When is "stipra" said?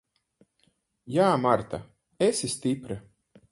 2.57-3.01